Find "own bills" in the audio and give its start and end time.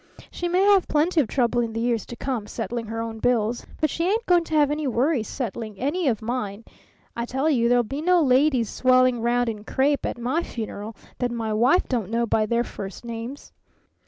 3.03-3.67